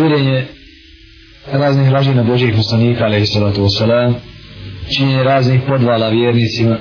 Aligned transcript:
širenje 0.00 0.46
raznih 1.52 1.92
lažina 1.92 2.22
Božih 2.22 2.54
poslanika, 2.56 3.04
ali 3.04 3.20
i 3.20 3.26
salatu 3.26 3.62
wasalam, 3.62 4.14
činjenje 4.96 5.22
raznih 5.22 5.60
podvala 5.68 6.08
vjernicima, 6.08 6.78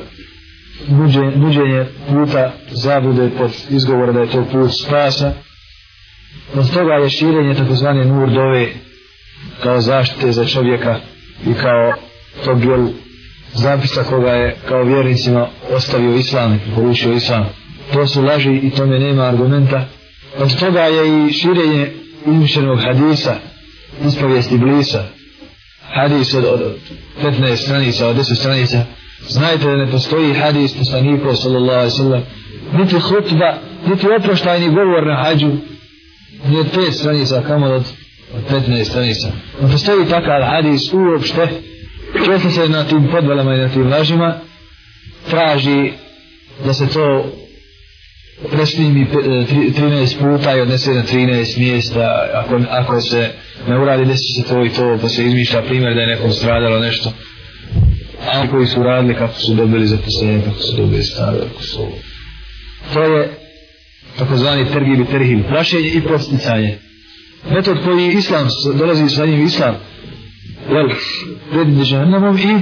buđenje, 0.87 1.31
buđenje 1.35 1.85
puta 2.09 2.53
zabude 2.71 3.29
pod 3.37 3.51
izgovore 3.69 4.13
da 4.13 4.19
je 4.19 4.29
to 4.29 4.45
put 4.51 4.71
spasa. 4.85 5.33
Od 6.53 6.73
toga 6.73 6.93
je 6.93 7.09
širenje 7.09 7.55
takozvane 7.55 8.05
nur 8.05 8.29
dove 8.29 8.67
kao 9.63 9.81
zaštite 9.81 10.31
za 10.31 10.45
čovjeka 10.45 10.99
i 11.47 11.53
kao 11.53 11.93
to 12.45 12.55
bijel 12.55 12.87
zapisa 13.53 14.03
koga 14.03 14.31
je 14.31 14.55
kao 14.67 14.83
vjernicima 14.83 15.47
ostavio 15.71 16.15
islam 16.15 16.53
i 16.53 16.75
poručio 16.75 17.13
islam. 17.13 17.45
To 17.93 18.07
su 18.07 18.21
laži 18.21 18.59
i 18.63 18.69
tome 18.69 18.99
nema 18.99 19.23
argumenta. 19.23 19.85
Od 20.37 20.59
toga 20.59 20.81
je 20.81 21.27
i 21.27 21.33
širenje 21.33 21.98
izmišljenog 22.25 22.79
hadisa, 22.81 23.35
ispovijesti 24.07 24.57
blisa. 24.57 25.03
Hadis 25.93 26.33
od, 26.33 26.45
od 26.45 26.75
15 27.23 27.55
stranica, 27.55 28.07
od 28.07 28.15
10 28.15 28.35
stranica. 28.35 28.85
Znajte 29.27 29.65
da 29.65 29.75
ne 29.75 29.91
postoji 29.91 30.33
hadis 30.33 30.73
poslanikov 30.77 31.35
sallallahu 31.35 31.77
alaihi 31.77 31.91
sallam. 31.91 32.21
Niti 32.73 32.99
hutba, 32.99 33.57
niti 33.87 34.07
oproštajni 34.19 34.69
govor 34.69 35.07
na 35.07 35.23
hađu. 35.23 35.51
Nije 36.47 36.63
5 36.63 36.91
stranica, 36.91 37.41
kamo 37.47 37.65
od, 37.65 37.83
od 38.35 38.61
15 38.67 38.83
stranica. 38.83 39.27
Ne 39.61 39.71
postoji 39.71 40.05
takav 40.05 40.41
hadis 40.43 40.93
uopšte. 40.93 41.47
Često 42.25 42.49
se 42.49 42.69
na 42.69 42.83
tim 42.83 43.07
podvalama 43.11 43.55
i 43.55 43.57
na 43.57 43.69
tim 43.69 43.89
lažima 43.89 44.39
traži 45.29 45.91
da 46.65 46.73
se 46.73 46.87
to 46.87 47.25
presnimi 48.51 49.07
13 49.11 50.15
eh, 50.15 50.19
puta 50.19 50.57
i 50.57 50.61
odnese 50.61 50.91
na 50.91 51.03
13 51.03 51.59
mjesta. 51.59 52.29
Ako, 52.33 52.59
ako 52.69 53.01
se 53.01 53.29
ne 53.67 53.79
uradi 53.79 54.05
desi 54.05 54.23
se 54.37 54.47
to 54.49 54.65
i 54.65 54.69
to 54.69 54.97
pa 55.01 55.09
se 55.09 55.25
izmišlja 55.25 55.61
primjer 55.61 55.95
da 55.95 56.01
je 56.01 56.07
nekom 56.07 56.31
stradalo 56.31 56.79
nešto. 56.79 57.13
A 58.33 58.47
koji 58.47 58.67
su 58.67 58.83
radili 58.83 59.15
kako 59.15 59.39
su 59.39 59.53
dobili 59.53 59.87
zaposlenje 59.87 60.41
kako 60.45 60.59
su 60.59 60.77
dobili 60.77 61.03
stave 61.03 61.39
kako 61.39 61.63
su 61.63 61.87
to 62.93 63.03
je 63.03 63.29
takozvani 64.17 64.65
tergib 64.65 64.99
i 64.99 65.05
terhib. 65.05 65.39
Prašenje 65.47 65.89
i 65.89 66.01
posticanje 66.01 66.77
metod 67.51 67.77
koji 67.85 68.07
islam 68.07 68.47
dolazi 68.79 69.09
sa 69.09 69.25
njim 69.25 69.45
islam. 69.45 69.75
Jel, 70.69 70.89
prediti 71.51 71.83
ženemom 71.83 72.37
i 72.37 72.59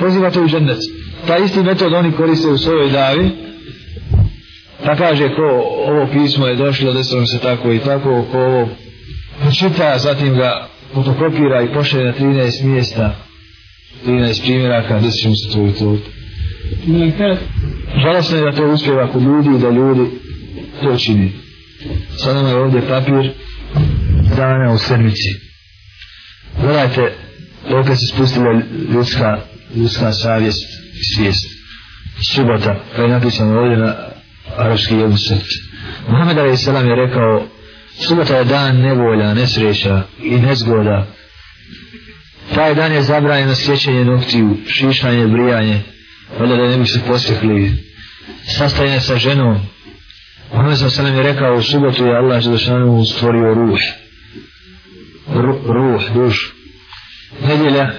pozivate 0.00 0.40
u 0.40 0.48
ženec 0.48 0.78
ta 1.26 1.38
isti 1.38 1.62
metod 1.62 1.92
oni 1.92 2.12
koriste 2.12 2.48
u 2.48 2.58
svojoj 2.58 2.90
davi 2.90 3.30
pa 4.84 4.96
kaže 4.96 5.28
ko 5.34 5.42
ovo 5.86 6.06
pismo 6.12 6.46
je 6.46 6.56
došlo 6.56 6.92
desilo 6.92 7.26
se 7.26 7.38
tako 7.38 7.72
i 7.72 7.78
tako 7.78 8.24
ko 8.32 8.38
ovo 8.38 8.68
čita 9.58 9.98
zatim 9.98 10.34
ga 10.34 10.68
fotokopira 10.94 11.62
i 11.62 11.72
pošalje 11.74 12.04
na 12.04 12.12
13 12.12 12.64
mjesta. 12.64 13.16
13 14.06 14.42
primjeraka 14.42 15.00
desit 15.00 15.22
se 15.22 15.52
to 15.52 15.66
i 15.66 15.72
to 15.72 15.98
žalostno 18.02 18.36
je 18.38 18.44
da 18.44 18.52
to 18.52 18.66
uspjeva 18.66 19.12
kod 19.12 19.22
ljudi 19.22 19.48
i 19.56 19.60
da 19.60 19.70
ljudi 19.70 20.10
to 20.82 20.96
čini. 20.96 21.32
Sad 22.16 22.36
nama 22.36 22.48
je 22.48 22.56
ovdje 22.56 22.88
papir 22.88 23.32
dana 24.36 24.72
u 24.72 24.78
sedmici. 24.78 25.28
Gledajte 26.60 27.12
dok 27.70 27.86
se 27.86 28.06
spustila 28.06 28.62
ljudska 28.92 29.38
ljudska 29.76 30.12
savjest 30.12 30.64
i 31.00 31.14
svijest. 31.14 31.46
Subota 32.34 32.80
pa 32.96 33.02
je 33.02 33.08
napisano 33.08 33.60
ovdje 33.60 33.76
na 33.76 33.94
arabski 34.58 34.94
jezik. 34.94 35.44
Muhammed 36.08 36.38
a.s. 36.38 36.66
je 36.66 36.96
rekao 37.06 37.46
subota 38.06 38.36
je 38.36 38.44
dan 38.44 38.76
nevolja, 38.76 39.34
nesreća 39.34 40.02
i 40.22 40.36
nezgoda. 40.36 41.06
Taj 42.54 42.74
dan 42.74 42.92
je 42.92 43.02
zabranjeno 43.02 43.54
sjećanje 43.54 44.04
noktiju, 44.04 44.56
šišanje, 44.66 45.26
brijanje, 45.26 45.80
valjda 46.38 46.56
da 46.56 46.68
ne 46.68 46.76
bi 46.76 46.86
se 46.86 47.00
posjekli. 47.06 47.72
Sastajanje 48.58 49.00
sa 49.00 49.16
ženom. 49.16 49.58
Muhammed 50.52 50.82
a.s. 50.82 50.98
je 50.98 51.22
rekao 51.22 51.56
u 51.56 51.62
subotu 51.62 52.04
je 52.04 52.16
Allah 52.16 52.40
Želešanu 52.40 53.04
stvorio 53.04 53.54
ruh. 53.54 53.78
Ruh, 55.66 56.02
duš. 56.14 56.54
Nedjelja. 57.48 57.90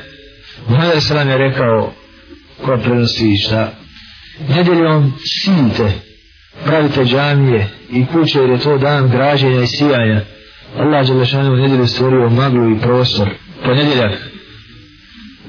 Muhammed 0.67 0.97
a.s. 0.97 1.09
je 1.09 1.37
rekao 1.37 1.93
ko 2.65 2.77
prenosi 2.83 3.37
šta. 3.37 3.71
Nedjeljom 4.49 5.13
sinte 5.43 6.08
pravite 6.65 7.05
džamije 7.05 7.67
i 7.89 8.05
kuće 8.05 8.39
jer 8.39 8.49
je 8.49 8.59
to 8.59 8.77
dan 8.77 9.09
građenja 9.09 9.61
i 9.61 9.67
sijanja. 9.67 10.21
Allah 10.77 11.09
je 11.09 11.15
lešanu 11.15 11.53
u 11.53 11.55
nedjelju 11.55 11.87
stvorio 11.87 12.29
maglu 12.29 12.71
i 12.71 12.79
prostor. 12.79 13.29
Ponedjeljak. 13.65 14.11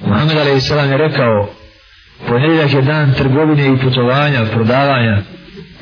Muhammed 0.07 0.37
a.s. 0.37 0.71
je 0.71 0.97
rekao 0.97 1.49
ponedjeljak 2.29 2.73
je 2.73 2.83
dan 2.83 3.15
trgovine 3.15 3.73
i 3.73 3.79
putovanja, 3.79 4.45
prodavanja. 4.55 5.23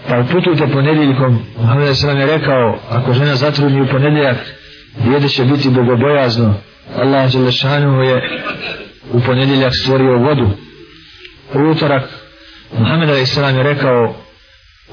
Pa 0.08 0.24
putujte 0.32 0.66
ponedjeljkom. 0.72 1.38
Muhammed 1.58 1.88
a.s. 1.88 2.02
je 2.02 2.26
rekao 2.26 2.78
ako 2.90 3.12
žena 3.12 3.36
zatrudni 3.36 3.80
u 3.80 3.86
ponedjeljak 3.86 4.36
djede 5.04 5.28
će 5.28 5.44
biti 5.44 5.70
bogobojazno. 5.70 6.54
Allah 6.96 7.34
je 7.34 7.40
lešanu 7.40 8.02
je 8.02 8.42
u 9.12 9.20
ponedjeljak 9.20 9.72
stvorio 9.82 10.18
vodu. 10.18 10.50
U 11.54 11.70
utorak 11.70 12.02
Muhammed 12.78 13.10
a.s. 13.10 13.36
je 13.36 13.62
rekao 13.62 14.14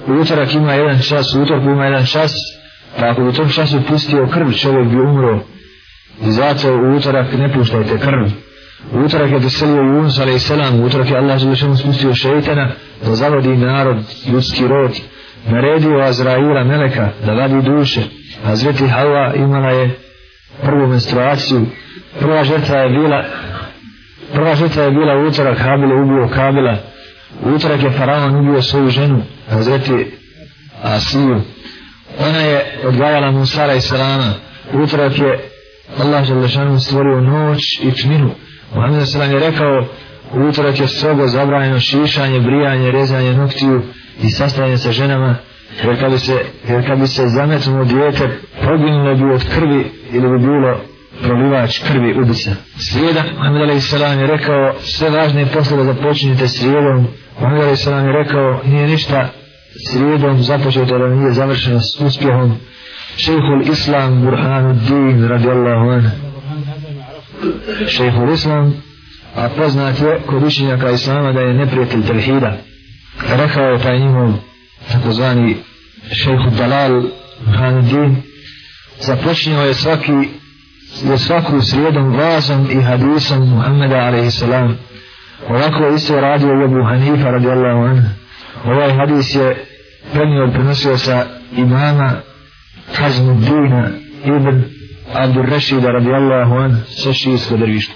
u 0.07 0.11
utorak 0.22 0.53
ima 0.53 0.73
jedan 0.73 1.01
čas, 1.01 1.35
u 1.35 1.41
utorak 1.41 1.63
ima 1.63 1.85
jedan 1.85 2.06
čas, 2.06 2.33
pa 3.00 3.09
ako 3.09 3.23
u 3.23 3.31
tom 3.31 3.50
času 3.50 3.81
pustio 3.88 4.28
krv, 4.33 4.51
čovjek 4.51 4.88
bi 4.88 4.95
umro. 4.95 5.39
I 6.22 6.31
zato 6.31 6.75
u 6.75 6.95
utorak 6.95 7.33
ne 7.33 7.53
puštajte 7.53 7.97
krv. 7.97 8.25
U 8.94 9.05
utorak 9.05 9.31
je 9.31 9.39
doselio 9.39 9.81
Yunus 9.81 10.19
a.s. 10.22 10.51
U 10.79 10.85
utorak 10.85 11.09
je 11.09 11.17
Allah 11.17 11.38
želešeno 11.38 11.75
spustio 11.75 12.16
šeitana 12.16 12.72
da 13.05 13.16
zavodi 13.16 13.57
narod, 13.57 13.97
ljudski 14.31 14.67
rod. 14.67 14.91
Naredio 15.47 16.00
Azraila 16.00 16.63
Meleka 16.63 17.09
da 17.25 17.34
vadi 17.34 17.61
duše. 17.61 18.01
A 18.45 18.55
zveti 18.55 18.84
Hawa 18.84 19.35
imala 19.35 19.69
je 19.69 19.89
prvu 20.63 20.88
menstruaciju. 20.88 21.66
Prva 22.19 22.44
žrtva 22.44 22.78
je 22.78 22.89
bila 22.89 23.25
prva 24.34 24.55
žrtva 24.55 24.84
je 24.84 24.91
bila 24.91 25.16
u 25.16 25.28
utorak 25.28 25.57
Habile 25.57 26.01
ubio 26.01 26.28
Kabila. 26.35 26.78
U 27.44 27.56
utorak 27.56 27.84
je 27.84 27.91
Faraon 27.91 28.35
ubio 28.35 28.62
svoju 28.62 28.90
ženu, 28.90 29.22
Hazreti 29.50 30.12
Asiju. 30.84 31.41
Ona 32.19 32.40
je 32.40 32.81
odgajala 32.88 33.31
Musara 33.31 33.73
i 33.73 33.81
Sarana. 33.81 34.34
Utorak 34.73 35.18
je 35.18 35.40
Allah 36.00 36.25
Želešanu 36.25 36.79
stvorio 36.79 37.22
noć 37.22 37.79
i 37.84 37.91
tminu. 37.91 38.31
Muhammed 38.75 39.09
Salam 39.09 39.31
je 39.31 39.40
rekao, 39.40 39.85
utorak 40.50 40.79
je 40.79 40.88
strogo 40.88 41.28
zabranjeno 41.28 41.79
šišanje, 41.79 42.40
brijanje, 42.40 42.91
rezanje 42.91 43.34
noktiju 43.34 43.81
i 44.23 44.29
sastajanje 44.29 44.78
sa 44.78 44.91
ženama, 44.91 45.35
jer 45.84 46.00
kad 46.00 46.12
bi 46.12 46.19
se, 46.19 46.46
jer 46.69 46.88
kad 46.88 47.00
bi 47.00 47.07
se 47.07 47.28
zametnuo 47.28 47.84
dijete, 47.84 48.29
poginulo 48.63 49.16
bi 49.16 49.34
od 49.34 49.44
krvi 49.56 49.91
ili 50.12 50.29
bi 50.29 50.46
bilo 50.46 50.79
prolivač 51.24 51.80
krvi 51.80 52.22
ubica. 52.22 52.52
Srijeda, 52.80 53.24
Muhammed 53.38 53.62
Ali 53.62 53.81
Salam 53.81 54.20
je 54.20 54.28
rekao, 54.28 54.76
sve 54.81 55.09
važne 55.09 55.46
poslove 55.46 55.84
započinite 55.84 56.48
srijedom. 56.48 57.08
Muhammed 57.40 57.64
Ali 57.64 57.78
Salam 57.78 58.06
je 58.06 58.14
rekao, 58.24 58.62
nije 58.66 58.88
ništa 58.88 59.30
srijedom 59.92 60.44
započeto 60.44 60.98
da 60.98 61.08
nije 61.08 61.31
završeno 61.31 61.80
s 61.80 62.02
uspjehom. 62.02 62.58
Šejhul 63.18 63.62
Islam 63.72 64.22
Burhanuddin 64.22 65.28
radijallahu 65.28 65.90
anhu. 65.90 66.09
Šejhul 67.88 68.34
Islam, 68.34 68.74
a 69.36 69.50
poznat 69.50 70.00
je 70.00 70.20
kod 70.26 70.44
učenjaka 70.44 70.92
Islama 70.92 71.32
da 71.32 71.40
je 71.40 71.53
neprijatelj 71.53 72.08
telhida. 72.08 72.58
Rekao 73.30 73.64
je 73.64 73.80
taj 73.80 74.00
njihov 74.00 74.34
takozvani 74.92 75.56
šejhul 76.14 76.52
Dalal 76.58 77.03
Burhanuddin, 77.46 78.16
započinjao 79.00 79.66
je 79.66 79.74
svaki 79.74 80.12
je 81.03 81.17
svaku 81.17 81.61
srijedom 81.61 82.11
glazom 82.11 82.67
i 82.72 82.81
hadisom 82.81 83.49
Muhammeda 83.49 83.96
a.s. 83.96 84.43
Ovako 85.49 85.87
isto 85.96 86.22
radio 86.22 86.61
i 86.61 86.64
Abu 86.64 86.84
Hanifa 86.84 87.31
radijallahu 87.31 87.84
anhu. 87.84 88.08
Ovaj 88.66 88.91
hadis 88.91 89.35
je 89.35 89.66
prenio 90.14 90.52
prenosio 90.53 90.97
sa 90.97 91.25
imama 91.58 92.11
Hazmuddina 92.96 93.90
ibn 94.25 94.64
Abdur 95.14 95.49
Rashida 95.49 95.91
radijallahu 95.91 96.55
anhu 96.55 96.78
sa 97.03 97.14
šijsko 97.14 97.58
drvištvo. 97.58 97.96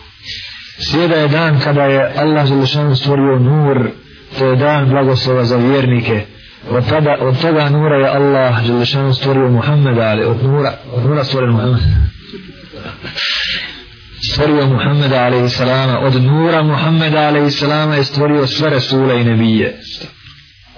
Slijeda 0.79 1.15
je 1.15 1.27
dan 1.27 1.59
kada 1.59 1.83
je 1.83 2.13
Allah 2.17 2.47
Želešanu 2.47 2.95
stvorio 2.95 3.39
nur, 3.39 3.89
to 4.37 4.45
je 4.45 4.55
dan 4.55 4.89
blagoslova 4.89 5.45
za 5.45 5.57
vjernike. 5.57 6.21
Od, 6.69 6.89
tada, 6.89 7.17
od 7.21 7.41
toga 7.41 7.69
nura 7.69 7.95
je 7.95 8.09
Allah 8.09 8.63
Želešanu 8.63 9.13
stvorio 9.13 9.49
Muhammeda, 9.49 10.01
ali 10.01 10.23
od 10.23 10.43
nura, 10.43 10.73
od 10.95 11.05
nura 11.05 11.23
stvorio 11.23 11.51
Muhammeda 11.51 12.18
stvorio 14.31 14.67
Muhammeda 14.67 15.25
a.s. 15.25 15.59
od 16.01 16.23
nura 16.23 16.63
Muhammeda 16.63 17.19
a.s. 17.19 17.61
je 17.97 18.03
stvorio 18.03 18.47
sve 18.47 18.69
Rasule 18.69 19.21
i 19.21 19.23
Nebije 19.23 19.79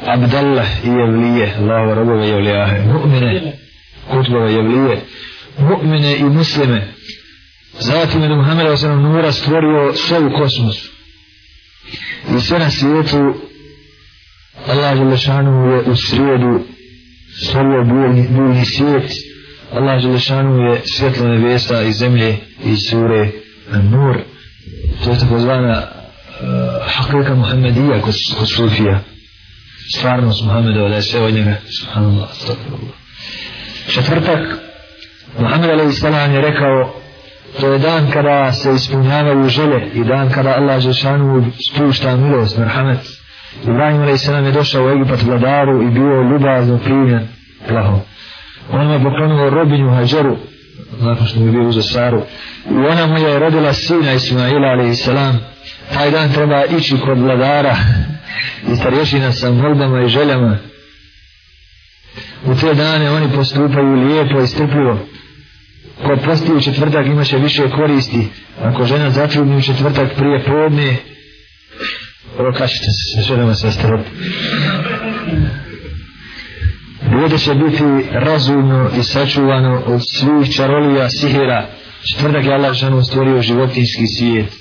Abdallah 0.05 0.85
i 0.85 0.87
Jevlije 0.87 1.53
Allaho 1.59 1.93
robove 1.95 2.27
Jevlijahe 2.27 2.79
mu'mine 2.79 3.51
kutbove 4.11 4.53
Jevlije 4.53 5.01
mu'mine 5.59 6.15
i 6.17 6.23
muslime. 6.23 6.87
Zatim 7.79 8.23
je 8.23 8.35
Muhammeda 8.35 8.71
a.s. 8.71 8.83
nura 8.83 9.31
stvorio 9.31 9.93
sve 9.93 10.19
u 10.19 10.29
kosmosu. 10.37 10.91
I 12.37 12.41
sve 12.41 12.59
na 12.59 12.69
svijetu 12.69 13.33
Allah 14.67 14.97
Želešanu 14.97 15.71
je 15.71 15.81
u 15.81 15.95
srijedu 15.95 16.65
stvorio 17.43 17.83
bujni 18.29 18.65
svijet. 18.65 19.30
Allah 19.73 20.01
Želešanu 20.01 20.57
je 20.57 20.81
svjetlo 20.85 21.27
nebesa 21.27 21.81
i 21.81 21.93
zemlje 21.93 22.37
i 22.65 22.75
sure 22.77 23.29
Nur. 23.91 24.17
To 25.03 25.11
je 25.11 25.19
takozvana 25.19 25.81
uh, 25.81 26.47
hakika 26.85 27.35
Muhammedija 27.35 28.01
kod, 28.01 28.13
kod 28.39 28.49
Sufija. 28.49 28.99
Stvarnost 29.97 30.43
Muhammedova 30.43 30.89
da 30.89 30.95
je 30.95 31.01
sve 31.01 31.21
od 31.21 31.33
njega. 31.33 31.55
Subhanallah. 31.79 32.29
Četvrtak 33.87 34.39
Muhammed 35.39 35.69
a.s. 35.69 36.03
je 36.33 36.41
rekao 36.41 37.01
to 37.59 37.67
je 37.73 37.79
dan 37.79 38.11
kada 38.11 38.53
se 38.53 38.73
ispunjavaju 38.75 39.49
žele 39.49 39.87
i 39.93 40.03
dan 40.03 40.31
kada 40.31 40.49
Allah 40.49 40.79
Žešanu 40.79 41.51
spušta 41.67 42.15
milost, 42.15 42.57
merhamet. 42.57 42.99
Ibrahim 43.63 44.01
a.s. 44.01 44.27
je 44.27 44.51
došao 44.51 44.85
u 44.85 44.89
Egipat 44.89 45.23
vladaru 45.23 45.83
i 45.83 45.91
bio 45.91 46.21
ljubazno 46.31 46.77
primjen 46.77 47.27
plahom 47.67 47.99
ona 48.71 48.93
je 48.93 49.03
poklonuo 49.03 49.49
robinju 49.49 49.89
Hađaru, 49.89 50.37
nakon 50.99 51.27
što 51.27 51.39
je 51.39 51.51
bio 51.51 51.67
u 51.67 51.71
Zasaru. 51.71 52.21
I 52.69 52.73
ona 52.73 53.07
mu 53.07 53.17
je 53.17 53.39
rodila 53.39 53.73
sina 53.73 54.13
Ismaila 54.13 54.67
a.s. 54.67 55.09
Taj 55.93 56.11
dan 56.11 56.33
treba 56.33 56.65
ići 56.65 56.97
kod 57.05 57.19
vladara 57.19 57.75
i 58.71 58.75
starješina 58.75 59.31
sa 59.31 59.51
molbama 59.51 60.01
i 60.01 60.09
željama. 60.09 60.57
U 62.45 62.55
te 62.55 62.73
dane 62.73 63.11
oni 63.11 63.31
postupaju 63.35 63.95
lijepo 63.95 64.41
i 64.41 64.47
strpljivo 64.47 64.97
ko 66.03 66.17
posti 66.25 66.53
u 66.53 66.61
četvrtak 66.61 67.05
imaće 67.05 67.37
više 67.37 67.69
koristi 67.69 68.27
ako 68.61 68.85
žena 68.85 69.09
zatrudni 69.09 69.57
u 69.57 69.61
četvrtak 69.61 70.15
prije 70.15 70.43
podne 70.45 70.97
Rokačite 72.37 72.85
se 72.85 73.15
sa 73.15 73.21
ženama 73.21 73.55
sa 73.55 73.71
bude 77.11 77.37
će 77.37 77.53
biti 77.53 78.09
razumno 78.11 78.89
i 78.99 79.03
sačuvano 79.03 79.83
od 79.85 80.01
svih 80.17 80.55
čarolija 80.55 81.09
sihira 81.09 81.67
četvrtak 82.11 82.45
je 82.45 82.53
Allah 82.53 82.73
ženu 82.73 83.03
stvorio 83.03 83.41
životinski 83.41 84.07
svijet 84.07 84.53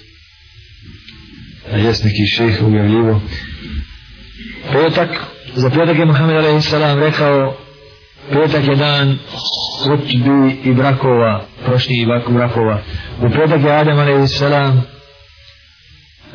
a 1.72 1.76
jes 1.76 2.02
neki 2.04 2.26
šeh 2.36 2.62
ugavljivo 2.62 3.20
petak 4.72 5.10
za 5.54 5.70
petak 5.70 5.98
je 5.98 6.04
Muhammed 6.04 6.44
a.s. 6.44 6.72
rekao 7.00 7.56
petak 8.32 8.66
je 8.68 8.76
dan 8.76 9.18
hutbi 9.84 10.60
i 10.64 10.72
brakova, 10.72 11.44
prošli 11.64 11.94
i 11.94 12.06
brakova. 12.28 12.82
U 13.20 13.30
petak 13.30 13.62
je 13.64 13.72
Adem 13.72 13.98
a.s. 13.98 14.42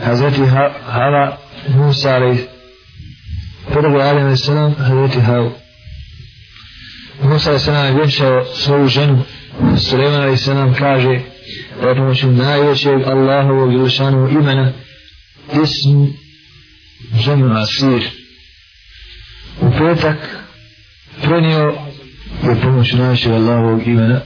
Hazreti 0.06 0.41
Hava 0.85 1.38
Musa 1.67 2.09
a.s. 2.09 2.39
Petak 3.73 3.94
je 3.94 4.03
Adem 4.03 4.27
a.s. 4.27 4.50
Hazreti 4.77 5.19
Hava 5.19 5.64
Musa 7.23 7.51
je 7.51 7.59
se 7.59 7.71
nam 7.71 7.95
vjenčao 7.95 8.45
svoju 8.45 8.88
ženu. 8.88 9.23
Suleiman 9.77 10.21
a.s. 10.21 10.50
kaže 10.79 11.19
da 11.81 11.89
je 11.89 11.95
pomoću 11.95 12.31
najvećeg 12.31 13.01
Allahovog 13.06 13.73
ilšanog 13.73 14.31
imena 14.31 14.71
ism 15.63 16.06
ženu 17.19 17.57
Asir. 17.57 18.09
U 19.62 19.71
petak 19.77 20.17
prenio 21.21 21.73
je 22.44 22.62
pomoću 22.62 22.97
najvećeg 22.97 23.31
Allahovog 23.31 23.88
imena 23.88 24.21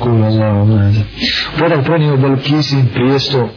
Kul 0.00 0.24
Allahu 0.24 0.66
mada. 0.66 1.00
Podak 1.58 1.84
prenio 1.84 2.16
Belkisin 2.16 2.86
prijesto 2.94 3.50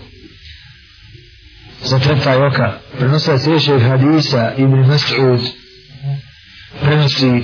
za 1.83 1.99
treptaj 1.99 2.35
oka. 2.35 2.79
Prenosa 2.97 3.39
sljedećeg 3.39 3.81
hadisa 3.81 4.53
Ibn 4.57 4.73
Mas'ud 4.73 5.62
prenosi 6.81 7.43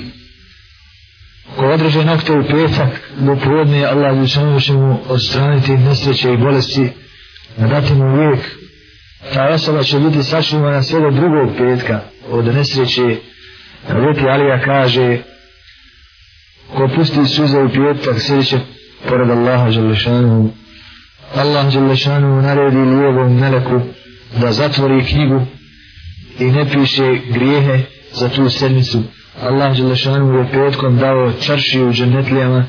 ko 1.56 1.66
određe 1.66 2.04
nokte 2.04 2.32
u 2.32 2.42
petak 2.42 3.00
do 3.18 3.36
povodne 3.36 3.84
Allah 3.84 4.18
Ljusanu 4.18 4.60
će 4.60 4.72
mu 4.72 5.00
odstraniti 5.08 5.76
nesreće 5.76 6.32
i 6.32 6.36
bolesti 6.36 6.88
na 7.56 7.68
dati 7.68 7.94
mu 7.94 8.04
uvijek 8.04 8.40
ta 9.34 9.48
osoba 9.48 9.82
će 9.82 9.98
biti 9.98 10.22
sačuvana 10.22 10.82
sve 10.82 11.00
do 11.00 11.10
drugog 11.10 11.56
petka 11.58 12.00
od 12.30 12.54
nesreće. 12.54 13.16
Veti 13.88 14.28
Alija 14.28 14.60
kaže 14.64 15.18
ko 16.76 16.88
pusti 16.96 17.26
suze 17.26 17.58
u 17.58 17.70
pijetak 17.72 18.20
sjeće 18.20 18.58
pored 19.08 19.30
Allaha 19.30 19.70
Đalešanu 19.70 20.52
Allah 21.34 21.74
Đalešanu 21.74 22.42
naredi 22.42 22.76
lijevom 22.76 23.40
meleku 23.40 23.80
da 24.40 24.52
zatvori 24.52 25.04
knjigu 25.04 25.46
i 26.38 26.44
ne 26.44 26.70
piše 26.70 27.18
grijehe 27.32 27.80
za 28.12 28.28
tu 28.28 28.50
sedmicu. 28.50 29.02
Allah 29.40 29.76
Đalešanu 29.78 30.38
je 30.38 30.48
petkom 30.52 30.98
dao 30.98 31.32
čarši 31.40 31.80
u 31.80 31.92
dženetlijama 31.92 32.64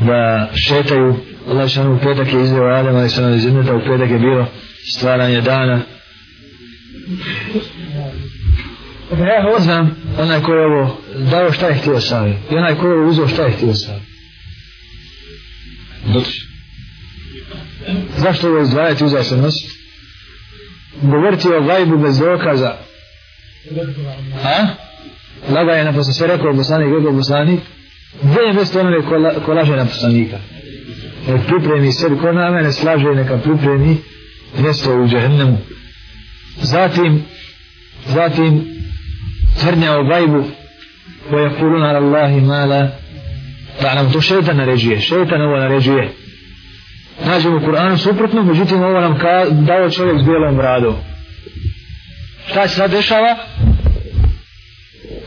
da 0.00 0.50
šetaju 0.54 1.06
Allah 1.06 1.56
Đalešanu 1.56 1.94
u 1.94 1.98
petak 1.98 2.32
je 2.32 2.42
izveo 2.42 2.74
Adama 2.74 3.04
i 3.04 3.08
sada 3.08 3.34
iz 3.34 3.44
u 3.46 3.80
petak 3.86 4.10
je 4.10 4.18
bilo 4.18 4.46
stvaranje 4.96 5.40
dana 5.40 5.80
ja 9.10 9.42
ho 9.42 9.60
znam, 9.60 9.96
onaj 10.18 10.42
ko 10.42 10.52
je 10.52 10.66
ovo 10.66 11.00
dao 11.30 11.52
šta 11.52 11.66
je 11.66 11.74
htio 11.74 12.00
sami. 12.00 12.38
I 12.50 12.54
onaj 12.54 12.74
ko 12.74 12.86
je 12.86 12.94
ovo 12.94 13.08
uzao 13.08 13.28
šta 13.28 13.42
je 13.42 13.52
htio 13.52 13.74
sami. 13.74 14.00
Doći. 16.12 16.46
Zašto 18.16 18.48
ovo 18.48 18.60
izdvajati 18.60 19.04
se 19.24 19.36
nositi? 19.36 19.72
Govoriti 21.02 21.48
o 21.48 21.62
gajbu 21.62 21.98
bez 21.98 22.18
dokaza. 22.18 22.76
Ha? 24.42 24.66
Laga 25.48 25.72
je 25.72 25.84
na 25.84 26.04
sve 26.04 26.26
rekao 26.26 26.54
poslanik, 26.56 26.88
rekao 26.98 27.12
poslanik. 27.12 27.60
Gdje 28.22 28.40
je 28.40 28.52
mjesto 28.52 28.80
onome 28.80 29.02
ko, 29.02 29.40
ko 29.46 29.54
laže 29.54 29.76
na 29.76 29.84
poslanika? 29.84 30.36
Nek 31.28 31.46
pripremi 31.46 31.92
sebi, 31.92 32.16
ko 32.16 32.32
na 32.32 32.50
mene 32.50 32.72
slaže, 32.72 33.04
neka 33.14 33.38
pripremi 33.38 33.96
mjesto 34.58 35.00
u 35.00 35.08
džehennemu. 35.08 35.58
Zatim, 36.62 37.22
zatim, 38.06 38.74
tvrdnja 39.60 39.98
o 39.98 40.04
gajbu 40.04 40.44
koja 41.30 41.56
kuluna 41.58 41.86
ala 41.86 41.98
Allahi 41.98 42.40
mala 42.40 42.88
da 43.82 43.94
nam 43.94 44.12
to 44.12 44.20
šeitan 44.20 44.56
naređuje 44.56 45.00
šeitan 45.00 45.42
ovo 45.42 45.56
naređuje 45.56 46.12
nađemo 47.26 47.56
u 47.56 47.60
Kur'anu 47.60 47.96
suprotno 47.96 48.42
međutim 48.42 48.82
ovo 48.82 49.00
nam 49.00 49.18
ka, 49.18 49.44
dao 49.50 49.90
čovjek 49.90 50.20
s 50.20 50.24
bijelom 50.24 50.56
bradom 50.56 50.94
šta 52.46 52.68
se 52.68 52.74
sad 52.74 52.90
dešava 52.90 53.36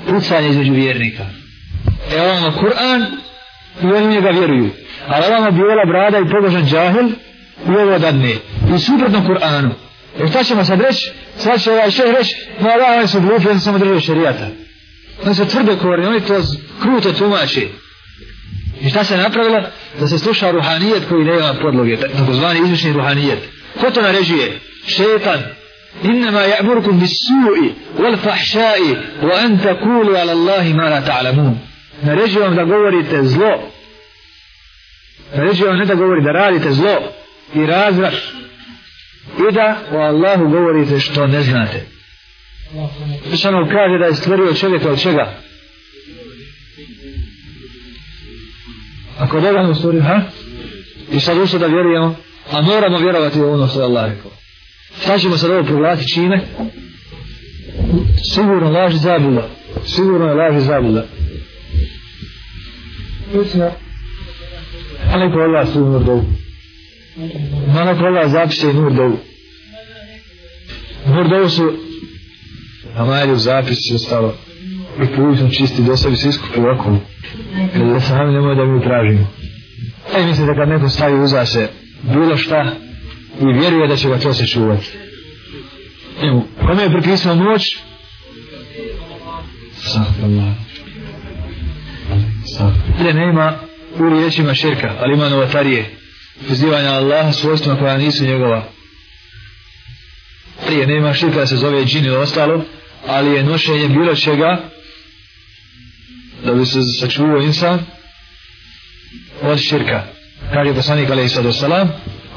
pucanje 0.09 0.49
između 0.49 0.73
vjernika 0.73 1.25
evo 2.15 2.27
vam 2.27 2.53
Kur'an 2.53 3.05
i 3.83 3.85
oni 3.85 4.07
njega 4.15 4.29
vjeruju 4.29 4.69
ali 5.07 5.25
ovamo 5.25 5.51
bijela 5.51 5.85
brada 5.87 6.17
i 6.19 6.29
pobožan 6.31 6.65
džahil 6.65 7.07
i 7.67 7.81
ovo 7.81 7.99
dadne 7.99 8.35
i 8.75 8.79
suprotno 8.79 9.19
Kur'anu 9.27 9.71
E 10.19 10.27
šta 10.27 10.43
ćemo 10.43 10.65
sad 10.65 10.81
reći? 10.81 11.11
Sad 11.37 11.61
će 11.61 11.71
ovaj 11.71 11.91
šeh 11.91 12.15
reći, 12.17 12.35
no 12.59 12.67
da, 12.67 12.97
oni 12.97 13.07
su 13.07 13.21
glupi, 13.21 13.49
oni 13.49 13.59
samo 13.59 13.77
držaju 13.77 13.99
šerijata. 13.99 14.47
Oni 15.25 15.35
su 15.35 15.45
tvrdo 15.45 15.75
kovorni, 15.75 16.05
oni 16.05 16.21
to 16.21 16.41
kruto 16.81 17.13
tumači. 17.13 17.67
I 18.81 18.89
šta 18.89 19.03
se 19.03 19.17
napravilo? 19.17 19.61
Da 19.99 20.07
se 20.07 20.19
sluša 20.19 20.51
ruhanijet 20.51 21.03
koji 21.09 21.25
nema 21.25 21.53
podloge, 21.53 21.97
takozvani 21.97 22.59
izvišni 22.59 22.93
ruhanijet. 22.93 23.39
Ko 23.79 23.91
to 23.91 24.01
naređuje? 24.01 24.59
Šetan. 24.87 25.39
Innama 26.03 26.41
ja'murkum 26.41 26.99
bis 26.99 27.11
su'i 27.27 27.73
wal 28.01 28.17
fahša'i 28.17 28.97
wa 29.21 29.33
an 29.43 29.57
takulu 29.57 30.15
ala 30.15 30.31
Allahi 30.31 30.73
ma 30.73 30.89
la 30.89 31.01
ta'lamun. 31.01 31.57
Naređuje 32.01 32.45
vam 32.45 32.55
da 32.55 32.63
govorite 32.63 33.23
zlo. 33.23 33.71
Naređuje 35.35 35.69
vam 35.69 35.79
ne 35.79 35.85
da 35.85 35.95
govorite, 35.95 36.25
da 36.25 36.31
radite 36.31 36.71
zlo 36.71 36.95
i 37.53 37.65
razvraš 37.65 38.33
i 39.49 39.53
da 39.53 39.77
o 39.91 39.97
Allahu 39.97 40.49
govorite 40.49 40.99
što 40.99 41.27
ne 41.27 41.41
znate. 41.41 41.85
Samo 43.41 43.67
kaže 43.71 43.97
da 43.99 44.05
je 44.05 44.15
stvorio 44.15 44.53
čovjeka 44.53 44.89
od 44.89 45.01
čega? 45.01 45.33
Ako 49.19 49.41
Boga 49.41 49.63
mu 49.63 49.75
stvorio, 49.75 50.01
ha? 50.01 50.21
I 51.11 51.19
sad 51.19 51.37
ušto 51.37 51.57
da 51.57 51.67
vjerujemo, 51.67 52.15
a 52.51 52.61
moramo 52.61 52.97
vjerovati 52.97 53.41
u 53.41 53.51
ono 53.51 53.67
što 53.67 53.79
je 53.79 53.85
Allah 53.85 54.13
rekao. 54.15 54.31
Šta 55.01 55.17
ćemo 55.17 55.37
sad 55.37 55.51
ovo 55.51 55.63
proglasiti 55.63 56.11
čime? 56.13 56.41
Sigurno 58.33 58.71
laži 58.71 58.97
zabila. 58.97 59.49
Sigurno 59.85 60.27
je 60.27 60.33
laži 60.33 60.65
zabila. 60.65 61.05
Ali 65.13 65.31
ko 65.31 65.39
Allah 65.39 65.67
su 65.73 65.83
umr 65.83 66.03
dobu. 66.05 66.25
Mana 67.73 67.93
koga 67.93 68.27
zapiše 68.27 68.73
nur 68.73 68.93
dovu. 68.93 69.17
Nur 71.05 71.29
dovu 71.29 71.49
su 71.49 71.73
Amali 72.95 73.31
u 73.31 73.37
zapisi 73.37 73.95
ostalo. 73.95 74.33
i 75.03 75.07
prilično 75.07 75.49
čisti 75.49 75.81
do 75.81 75.97
se 75.97 76.29
iskupi 76.29 76.59
ovako 76.59 76.97
jer 77.75 77.93
da 77.93 77.99
sami 77.99 78.33
nemoj 78.33 78.55
da 78.55 78.65
mi 78.65 78.83
tražimo 78.83 79.27
e 80.15 80.25
mislite 80.25 80.55
kad 80.55 80.69
neko 80.69 80.89
stavi 80.89 81.19
uza 81.19 81.45
se 81.45 81.69
bilo 82.03 82.37
šta 82.37 82.71
i 83.41 83.53
vjeruje 83.59 83.87
da 83.87 83.95
će 83.95 84.09
ga 84.09 84.19
to 84.19 84.33
sačuvati. 84.33 84.91
evo 86.21 86.47
kome 86.61 86.83
je 86.83 86.89
pripisao 86.89 87.35
moć? 87.35 87.77
Sahvallah 89.77 90.53
Sahvallah 92.57 93.15
nema 93.15 93.59
u 93.99 94.09
riječima 94.09 94.53
širka 94.53 94.95
ali 94.99 95.13
ima 95.13 95.29
novatarije 95.29 95.95
pozivanja 96.47 96.89
Allaha 96.89 97.31
svojstvima 97.31 97.79
koja 97.79 97.97
nisu 97.97 98.25
njegova. 98.25 98.69
Prije 100.65 100.87
nema 100.87 101.13
širka 101.13 101.39
da 101.39 101.47
se 101.47 101.57
zove 101.57 101.85
džin 101.85 102.05
ili 102.05 102.15
ostalo 102.15 102.63
ali 103.07 103.31
je 103.31 103.43
nošenje 103.43 103.87
bilo 103.87 104.15
čega 104.15 104.69
da 106.45 106.53
bi 106.53 106.65
se 106.65 106.79
sačuvao 106.99 107.41
insan 107.41 107.79
od 109.41 109.59
širka. 109.59 110.03
Kaže 110.53 110.73
poslanik 110.73 111.09
alaihi 111.09 111.29
sallatu 111.29 111.57
wasalam 111.57 111.87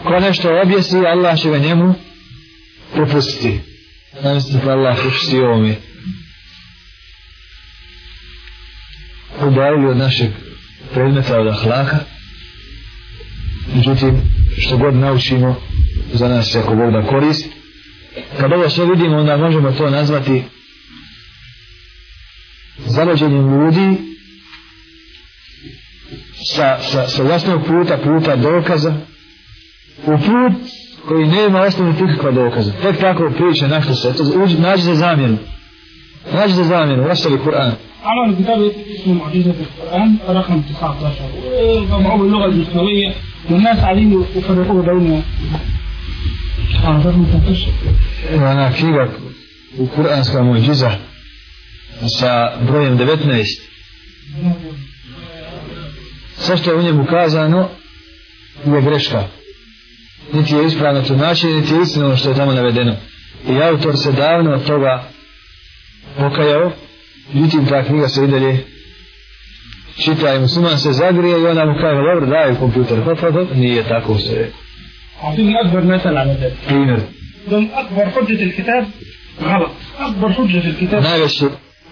ko 0.04 0.21
nešto 0.21 0.61
objesi 0.62 0.97
Allah 0.97 1.38
će 1.38 1.50
ga 1.50 1.59
njemu 1.59 1.95
propustiti 2.95 3.61
mislim 4.35 4.61
da 4.64 4.73
Allah 4.73 4.99
propusti 5.00 5.38
ovome. 5.38 5.76
Udavili 9.40 9.90
od 9.90 9.97
našeg 9.97 10.30
predmeta 10.95 11.40
od 11.40 11.47
ahlaka 11.47 11.99
međutim 13.75 14.21
što 14.59 14.76
god 14.76 14.95
naučimo 14.95 15.61
za 16.12 16.28
nas 16.28 16.54
je 16.54 16.61
ako 16.61 16.75
Bog 16.75 16.92
da 16.92 17.07
korist. 17.07 17.47
Kad 18.38 18.52
ovo 18.52 18.71
sve 18.71 18.87
vidimo 18.87 19.16
onda 19.16 19.37
možemo 19.37 19.73
to 19.73 19.90
nazvati 19.90 20.42
zavođenjem 22.87 23.50
ljudi 23.50 23.97
sa, 26.54 26.78
sa, 26.83 27.09
sa 27.09 27.23
jasnog 27.23 27.66
puta, 27.66 27.99
puta 27.99 28.37
dokaza. 28.37 28.95
U 30.07 30.19
put 30.19 30.71
koji 31.09 31.26
nema 31.26 31.61
osnovnih 31.61 32.02
nikakva 32.02 32.30
dokaza. 32.30 32.73
Tek 32.83 33.00
tako 33.00 33.30
priča 33.37 33.69
nešto 33.69 33.95
se, 33.95 34.12
to 34.16 34.23
uđi, 34.45 34.59
nađi 34.59 34.83
za 34.83 34.95
zamjenu. 34.95 35.38
Nađi 36.33 36.54
za 36.54 36.64
zamjenu, 36.64 37.11
ostavi 37.11 37.38
Kur'an. 37.38 37.73
عمل 38.04 38.35
كتاب 38.38 38.73
اسمه 38.95 39.14
معجزة 39.14 39.54
القرآن 39.61 40.16
رقم 40.28 40.62
19 40.62 41.14
وجمعوه 41.54 42.19
باللغة 42.19 42.47
الجسموية 42.47 43.14
والناس 43.50 43.78
قاعدين 43.78 44.25
يفرقوه 44.37 44.83
بين 44.83 45.23
رقم 46.85 47.25
19 47.25 47.69
Ona 48.35 48.73
knjiga 48.73 49.09
u 49.78 49.87
Kur'anska 49.87 50.42
muđiza 50.42 50.90
sa 52.19 52.52
brojem 52.66 52.99
19 52.99 53.61
sve 56.38 56.57
što 56.57 56.71
je 56.71 56.76
u 56.76 56.83
njemu 56.83 57.04
kazano 57.04 57.69
je 58.66 58.83
greška 58.83 59.25
niti 60.33 60.55
je 60.55 60.65
ispravno 60.65 61.01
tumačenje 61.01 61.53
niti 61.53 61.74
je 61.74 61.81
istina 61.81 62.05
ono 62.05 62.17
što 62.17 62.29
je 62.29 62.35
tamo 62.35 62.51
navedeno 62.53 62.95
i 63.50 63.62
autor 63.62 63.97
se 63.97 64.12
davno 64.12 64.53
od 64.53 64.65
toga 64.67 65.03
pokajao 66.17 66.71
međutim 67.33 67.65
ta 67.65 67.83
knjiga 67.83 68.07
se 68.07 68.24
i 68.24 68.27
dalje 68.27 68.57
čita 70.03 70.35
i 70.35 70.39
musliman 70.39 70.79
se 70.79 70.91
zagrije 70.91 71.41
i 71.41 71.45
onda 71.45 71.65
mu 71.65 71.74
kaže 71.81 72.01
dobro 72.13 72.25
daj 72.25 72.55
kompjuter 72.59 73.00
pa 73.05 73.15
pa 73.15 73.31
pa 73.31 73.55
nije 73.55 73.83
tako 73.83 74.17
se 74.17 74.33
je 74.33 74.51
أعطيني 75.24 75.62
أكبر 75.62 75.83
مثل 75.83 76.17
على 76.17 76.38
ذلك 76.41 76.55
primjer 76.67 77.00
إذن 77.47 77.69
أكبر 77.74 78.05
حجة 78.09 78.43
الكتاب 78.43 78.85
غلط 79.41 79.71
أكبر 80.00 80.33
حجة 80.33 80.59
في 80.59 80.69
الكتاب 80.69 81.03
najveći 81.03 81.45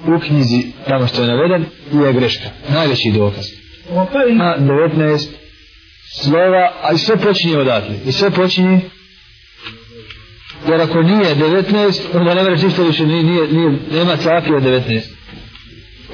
u 0.07 0.19
knjizi 0.19 0.71
tamo 0.87 1.07
što 1.07 1.21
je 1.21 1.27
naveden 1.27 1.65
je 2.05 2.13
greška 2.13 2.49
najveći 2.69 3.11
dokaz 3.11 3.45
وقال 3.95 4.29
ima 4.29 4.55
19 4.59 5.27
slova, 6.22 6.72
a 6.82 6.92
i 6.92 6.98
sve 6.98 7.16
počinje 7.16 7.58
odatle. 7.58 7.94
I 8.06 8.12
sve 8.12 8.30
počinje 8.30 8.80
jer 10.66 10.80
ako 10.80 11.02
nije 11.02 11.36
19, 11.36 12.00
onda 12.14 12.34
ne 12.34 12.42
vreći 12.42 12.70
što 12.70 12.82
više 12.82 13.06
nije, 13.06 13.22
nije, 13.22 13.48
nije, 13.52 13.70
nema 13.92 14.16
cafi 14.16 14.52
od 14.52 14.62
19. 14.62 15.00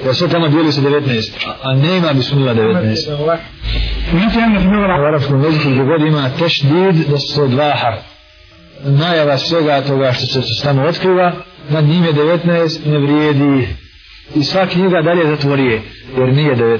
Jer 0.05 0.15
sve 0.15 0.27
tamo 0.27 0.49
bili 0.49 0.71
se 0.71 0.81
19, 0.81 1.31
a, 1.47 1.55
a 1.61 1.73
nema 1.73 2.13
bi 2.13 2.21
sunila 2.21 2.53
19. 2.53 3.23
U 5.01 5.05
arabskom 5.05 5.43
jeziku 5.43 5.69
gdje 5.69 5.83
god 5.83 6.01
ima 6.01 6.29
tešdid 6.39 6.95
da 7.09 7.17
su 7.17 7.35
to 7.35 7.47
dva 7.47 7.73
har. 7.75 7.97
Najava 8.83 9.37
svega 9.37 9.81
toga 9.81 10.13
što 10.13 10.41
se 10.41 10.63
tamo 10.63 10.83
otkriva, 10.83 11.31
na 11.69 11.81
njime 11.81 12.13
19 12.13 12.85
ne 12.85 12.99
vrijedi 12.99 13.67
i 14.35 14.43
sva 14.43 14.67
knjiga 14.67 15.01
dalje 15.01 15.29
zatvorije, 15.29 15.81
jer 16.17 16.33
nije 16.33 16.55
19. 16.55 16.79